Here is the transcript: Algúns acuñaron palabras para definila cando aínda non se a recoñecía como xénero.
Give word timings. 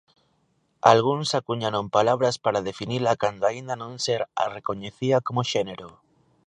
Algúns 0.93 1.29
acuñaron 1.39 1.85
palabras 1.95 2.35
para 2.43 2.65
definila 2.69 3.11
cando 3.21 3.43
aínda 3.45 3.73
non 3.81 3.93
se 4.03 4.13
a 4.43 4.45
recoñecía 4.57 5.17
como 5.27 5.41
xénero. 5.51 5.87